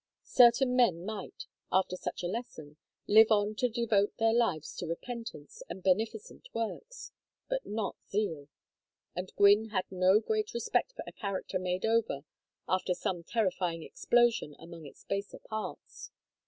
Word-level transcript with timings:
Certain 0.23 0.75
men 0.75 1.05
might, 1.05 1.45
after 1.71 1.95
such 1.95 2.23
a 2.23 2.27
lesson, 2.27 2.75
live 3.05 3.29
on 3.31 3.53
to 3.53 3.69
devote 3.69 4.17
their 4.17 4.33
lives 4.33 4.75
to 4.75 4.87
repentance 4.87 5.61
and 5.69 5.83
beneficent 5.83 6.47
works, 6.55 7.11
but 7.47 7.67
not 7.67 7.95
Zeal; 8.09 8.47
and 9.15 9.31
Gwynne 9.35 9.65
had 9.69 9.85
no 9.91 10.19
great 10.19 10.55
respect 10.55 10.91
for 10.93 11.03
a 11.05 11.11
character 11.11 11.59
made 11.59 11.85
over 11.85 12.25
after 12.67 12.95
some 12.95 13.23
terrifying 13.23 13.83
explosion 13.83 14.55
among 14.57 14.87
its 14.87 15.03
baser 15.03 15.37
parts. 15.37 16.09